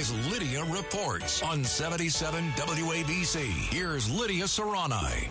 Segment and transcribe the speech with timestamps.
[0.00, 3.40] Lidia Reports on 77 WABC.
[3.70, 5.30] Here's Lidia Serrani.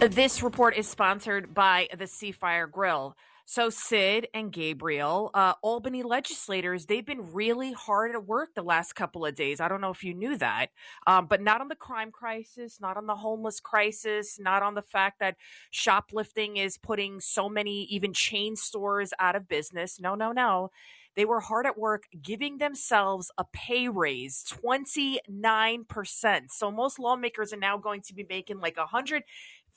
[0.00, 3.16] This report is sponsored by the Seafire Grill.
[3.44, 8.94] So, Sid and Gabriel, uh, Albany legislators, they've been really hard at work the last
[8.94, 9.60] couple of days.
[9.60, 10.70] I don't know if you knew that,
[11.06, 14.82] um, but not on the crime crisis, not on the homeless crisis, not on the
[14.82, 15.36] fact that
[15.70, 20.00] shoplifting is putting so many, even chain stores, out of business.
[20.00, 20.70] No, no, no.
[21.20, 26.40] They were hard at work giving themselves a pay raise, 29%.
[26.48, 29.24] So most lawmakers are now going to be making like a hundred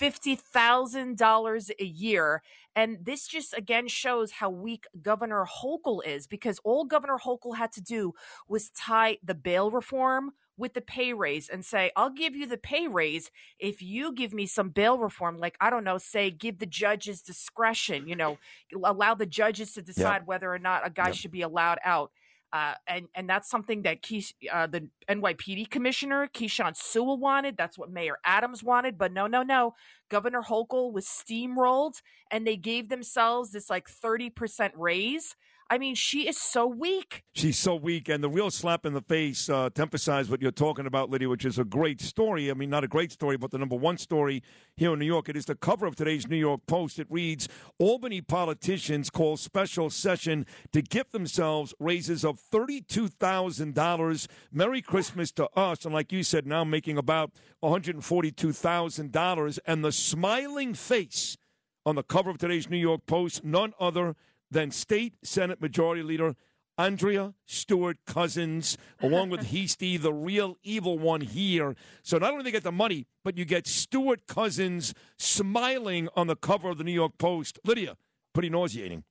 [0.00, 2.42] $50,000 a year.
[2.76, 7.72] And this just again shows how weak Governor Hochul is because all Governor Hochul had
[7.72, 8.12] to do
[8.46, 10.30] was tie the bail reform
[10.62, 14.32] with the pay raise and say, I'll give you the pay raise if you give
[14.32, 15.38] me some bail reform.
[15.38, 18.38] Like, I don't know, say, give the judges discretion, you know,
[18.72, 20.26] allow the judges to decide yep.
[20.26, 21.16] whether or not a guy yep.
[21.16, 22.12] should be allowed out.
[22.52, 27.56] Uh, and and that's something that Keish, uh, the NYPD commissioner Keechant Sewell wanted.
[27.56, 28.98] That's what Mayor Adams wanted.
[28.98, 29.74] But no, no, no.
[30.10, 35.34] Governor Hochul was steamrolled, and they gave themselves this like thirty percent raise.
[35.72, 37.22] I mean, she is so weak.
[37.34, 38.10] She's so weak.
[38.10, 41.30] And the real slap in the face uh, to emphasize what you're talking about, Lidia,
[41.30, 42.50] which is a great story.
[42.50, 44.42] I mean, not a great story, but the number one story
[44.76, 45.30] here in New York.
[45.30, 46.98] It is the cover of today's New York Post.
[46.98, 54.26] It reads Albany politicians call special session to gift themselves raises of $32,000.
[54.52, 55.86] Merry Christmas to us.
[55.86, 57.30] And like you said, now making about
[57.64, 59.58] $142,000.
[59.64, 61.38] And the smiling face
[61.86, 64.16] on the cover of today's New York Post, none other
[64.52, 66.34] than State Senate Majority Leader
[66.78, 71.76] Andrea Stewart Cousins, along with Heastie, the real evil one here.
[72.02, 76.26] So not only do they get the money, but you get Stewart Cousins smiling on
[76.26, 77.58] the cover of the New York Post.
[77.64, 77.96] Lidia,
[78.32, 79.04] pretty nauseating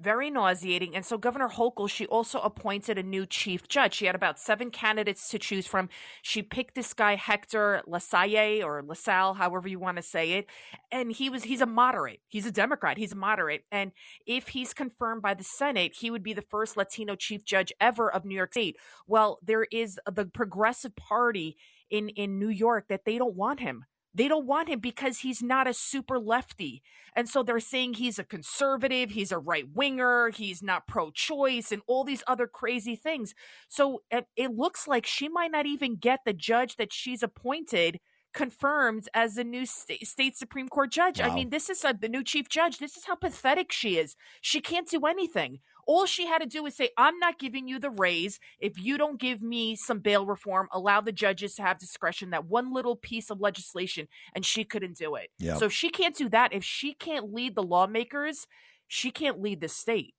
[0.00, 0.96] very nauseating.
[0.96, 3.94] And so Governor Hochul, she also appointed a new chief judge.
[3.94, 5.88] She had about seven candidates to choose from.
[6.22, 10.46] She picked this guy Hector LaSalle or LaSalle, however you want to say it.
[10.90, 12.20] And he was he's a moderate.
[12.28, 12.98] He's a Democrat.
[12.98, 13.64] He's a moderate.
[13.70, 13.92] And
[14.26, 18.10] if he's confirmed by the Senate, he would be the first Latino chief judge ever
[18.10, 18.76] of New York State.
[19.06, 21.56] Well, there is the Progressive Party
[21.90, 23.84] in in New York that they don't want him.
[24.14, 26.82] They don't want him because he's not a super lefty.
[27.14, 31.72] And so they're saying he's a conservative, he's a right winger, he's not pro choice,
[31.72, 33.34] and all these other crazy things.
[33.68, 37.98] So it, it, looks like she might not even get the judge that she's appointed
[38.32, 41.20] confirmed as the new state, state Supreme Court judge.
[41.20, 41.30] Wow.
[41.30, 42.78] I mean, this is a, the new chief judge.
[42.78, 44.16] This is how pathetic she is.
[44.40, 45.60] She can't do anything.
[45.90, 48.96] All she had to do was say, I'm not giving you the raise if you
[48.96, 52.94] don't give me some bail reform, allow the judges to have discretion, that one little
[52.94, 55.30] piece of legislation, and she couldn't do it.
[55.40, 55.58] Yep.
[55.58, 58.46] So if she can't do that, if she can't lead the lawmakers,
[58.86, 60.14] she can't lead the state.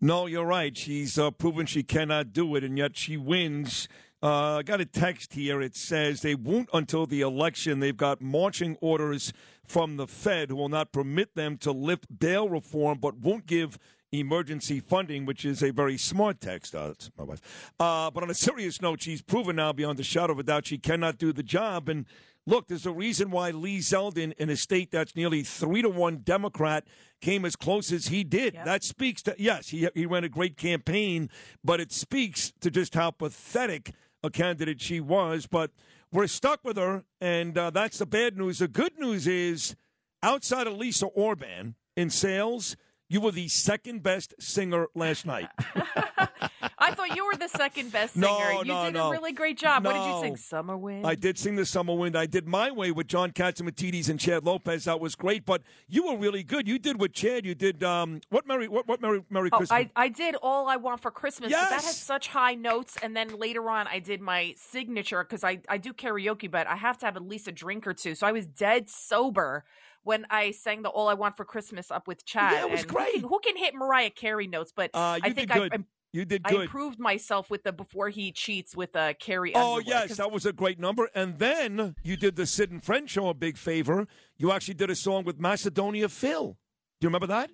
[0.00, 0.76] No, you're right.
[0.76, 3.88] She's uh, proven she cannot do it, and yet she wins.
[4.22, 5.60] Uh, I got a text here.
[5.60, 7.80] It says they won't until the election.
[7.80, 9.32] They've got marching orders
[9.64, 13.76] from the Fed who will not permit them to lift bail reform, but won't give
[14.20, 16.74] emergency funding, which is a very smart text.
[16.74, 17.72] Uh, that's my wife.
[17.78, 20.66] Uh, but on a serious note, she's proven now beyond a shadow of a doubt
[20.66, 21.88] she cannot do the job.
[21.88, 22.06] And
[22.46, 26.18] look, there's a reason why Lee Zeldin, in a state that's nearly three to one
[26.18, 26.86] Democrat,
[27.20, 28.54] came as close as he did.
[28.54, 28.64] Yep.
[28.64, 31.30] That speaks to, yes, he, he ran a great campaign,
[31.62, 33.92] but it speaks to just how pathetic
[34.22, 35.46] a candidate she was.
[35.46, 35.70] But
[36.12, 38.58] we're stuck with her, and uh, that's the bad news.
[38.58, 39.74] The good news is,
[40.22, 42.76] outside of Lisa Orban in sales,
[43.08, 45.48] you were the second best singer last night.
[46.78, 48.26] I thought you were the second best singer.
[48.26, 49.08] No, you no, did no.
[49.08, 49.82] a really great job.
[49.82, 49.90] No.
[49.90, 50.36] What did you sing?
[50.36, 51.06] Summer Wind?
[51.06, 52.16] I did sing the Summer Wind.
[52.16, 54.84] I did My Way with John Catsimatidis and Chad Lopez.
[54.84, 55.44] That was great.
[55.44, 56.66] But you were really good.
[56.66, 57.46] You did with Chad.
[57.46, 59.78] You did um, what Merry what, what Merry Merry oh, Christmas.
[59.78, 61.50] I, I did All I Want for Christmas.
[61.50, 61.70] Yes.
[61.70, 62.96] That has such high notes.
[63.02, 66.76] And then later on, I did my signature because I, I do karaoke, but I
[66.76, 68.14] have to have at least a drink or two.
[68.14, 69.64] So I was dead sober
[70.04, 72.52] when I sang the "All I Want for Christmas" up with Chad.
[72.52, 73.14] Yeah, it was and great.
[73.16, 74.72] Who can, who can, hit Mariah Carey notes?
[74.74, 75.78] But uh, I think I, I,
[76.12, 76.60] you did good.
[76.60, 79.52] I improved myself with the "Before He Cheats" with uh, Carrie.
[79.54, 81.08] Oh Underwood, yes, that was a great number.
[81.14, 84.06] And then you did the Sid and Friend show a big favor.
[84.36, 86.56] You actually did a song with Macedonia Phil.
[87.00, 87.50] Do you remember that?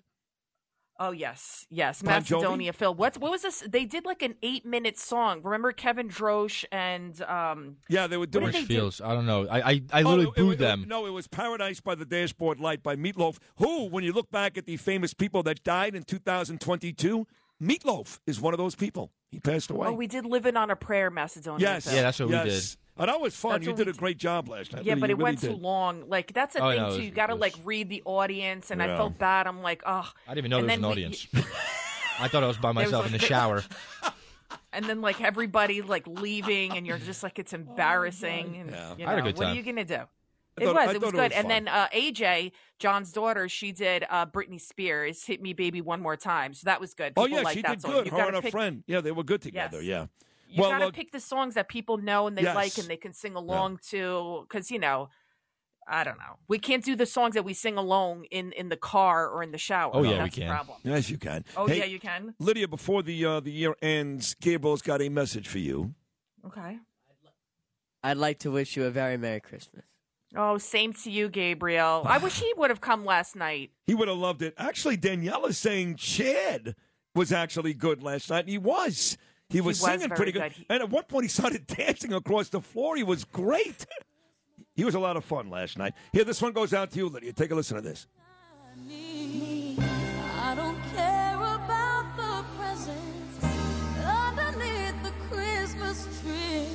[1.02, 2.94] Oh yes, yes, Bon Macedonia Phil.
[2.94, 3.64] What what was this?
[3.67, 5.41] They did like an eight minute song.
[5.43, 8.52] Remember Kevin Drosh and um Yeah, they were doing.
[8.52, 9.05] did Orange do?
[9.05, 9.49] I don't know.
[9.49, 10.85] I I, I Oh, literally it- booed it- them.
[10.87, 13.38] No, it was Paradise by the Dashboard Light by Meatloaf.
[13.56, 17.26] Who, when you look back at the famous people that died in 2022,
[17.62, 19.11] Meatloaf is one of those people.
[19.31, 19.88] He passed away.
[19.88, 21.61] Oh, we did "Living on a Prayer," Macedonia.
[21.67, 21.94] yes, Phil.
[21.94, 22.76] Yeah, that's what we yes.
[23.00, 23.52] Oh, that was fun.
[23.52, 24.85] That's you did a great job last night.
[24.85, 26.05] Yeah, but it really went too long.
[26.08, 26.97] Like that's a Oh, thing no, too.
[26.97, 29.47] was You got to like read the audience, and I felt bad.
[29.47, 30.08] I'm like, oh.
[30.29, 31.26] I didn't even know And there was an we- audience.
[32.20, 33.64] I thought I was by was myself like- in the shower.
[34.73, 38.56] And then like everybody like leaving, and you're just like it's embarrassing.
[38.56, 38.94] And Yeah.
[38.99, 39.94] you I had a know, good what are you gonna do?
[40.58, 40.94] It thought- was.
[40.94, 41.19] It was good.
[41.19, 41.49] it was and fun.
[41.49, 46.17] then uh, AJ, John's daughter, she did uh, Britney Spears, "Hit Me, Baby, One More
[46.17, 47.14] Time." So that was good.
[47.17, 48.08] Oh yeah, she did good.
[48.08, 48.85] Her and her pick, friend.
[48.87, 49.81] Yeah, they were good together.
[49.82, 49.87] Yes.
[49.87, 50.06] Yeah.
[50.50, 52.97] You well, gotta look- pick the songs that people know and they like, and they
[52.97, 54.47] can sing along to.
[54.49, 55.08] Because you know,
[55.88, 56.38] I don't know.
[56.49, 59.52] We can't do the songs that we sing along in in the car or in
[59.52, 59.91] the shower.
[59.94, 60.50] Oh, yeah, That's we the can.
[60.55, 60.79] problem.
[60.82, 61.44] Yes, you can.
[61.56, 62.35] Oh Hey, yeah, you can.
[62.38, 65.94] Lidia, before the uh, the year ends, Gabriel's got a message for you.
[66.47, 66.79] Okay.
[68.03, 69.85] I'd like to wish you a very Merry Christmas.
[70.35, 72.03] Oh, same to you, Gabriel.
[72.06, 73.70] I wish he would have come last night.
[73.87, 74.55] He would have loved it.
[74.56, 76.76] Actually, Danielle is saying Chad
[77.14, 78.49] was actually good last night.
[78.49, 79.19] He was.
[79.50, 80.43] He was, was singing pretty good.
[80.43, 80.52] good.
[80.52, 82.97] He- And at one point, he started dancing across the floor.
[82.97, 83.85] He was great.
[84.75, 85.93] he was a lot of fun last night.
[86.12, 87.32] Here, this one goes out to you, Lidia.
[87.32, 88.06] Take a listen to this.
[88.79, 93.44] I don't care about the presents
[94.05, 96.67] underneath the Christmas tree.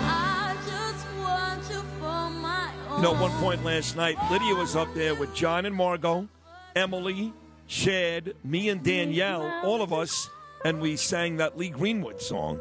[0.00, 2.96] I just want you for my own.
[2.98, 6.28] You know, at one point last night, Lidia was up there with John and Margot,
[6.76, 7.32] Emily,
[7.66, 10.28] Chad, me and Danielle, all of us,
[10.64, 12.60] and we sang that Lee Greenwood song.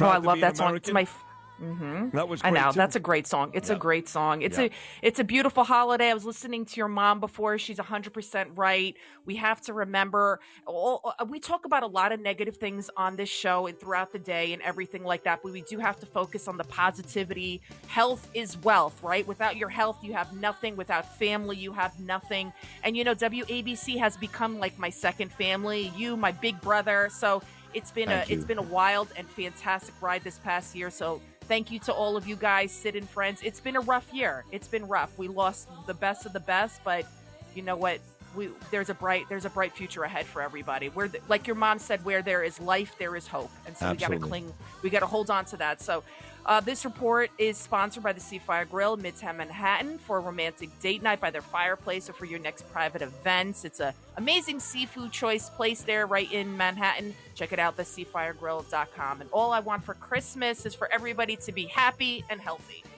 [0.00, 0.76] Oh, I love that song.
[0.76, 1.14] It's American.
[1.14, 1.25] my.
[1.60, 2.76] F- hmm That was I know too.
[2.78, 3.50] that's a great song.
[3.54, 3.76] It's Yeah.
[3.76, 4.42] a great song.
[4.42, 4.64] It's Yeah.
[4.64, 4.70] a
[5.02, 6.10] it's a beautiful holiday.
[6.10, 7.58] I was listening to your mom before.
[7.58, 8.94] She's hundred percent right.
[9.24, 10.40] We have to remember.
[10.66, 14.12] All, uh, we talk about a lot of negative things on this show and throughout
[14.12, 15.40] the day and everything like that.
[15.42, 17.62] But we do have to focus on the positivity.
[17.86, 19.26] Health is wealth, right?
[19.26, 20.76] Without your health, you have nothing.
[20.76, 22.52] Without family, you have nothing.
[22.82, 25.92] And you know, WABC has become like my second family.
[25.96, 27.08] You, my big brother.
[27.10, 27.42] So
[27.74, 30.90] it's been Thank a it's been a wild and fantastic ride this past year.
[30.90, 33.40] So thank you to all of you guys, Sid and friends.
[33.42, 34.44] It's been a rough year.
[34.52, 35.16] It's been rough.
[35.18, 37.06] We lost the best of the best, but
[37.54, 38.00] you know what?
[38.36, 40.88] We there's a bright there's a bright future ahead for everybody.
[40.88, 43.90] Where the, like your mom said, where there is life, there is hope, and so
[43.90, 44.52] we got to cling.
[44.82, 45.80] We got to hold on to that.
[45.80, 46.02] So.
[46.46, 50.70] Uh, this report is sponsored by the Seafire Grill in Midtown Manhattan for a romantic
[50.78, 53.64] date night by their fireplace or for your next private events.
[53.64, 57.16] It's an amazing seafood choice place there right in Manhattan.
[57.34, 59.22] Check it out, theseafiregrill.com.
[59.22, 62.84] And all I want for Christmas is for everybody to be happy and healthy.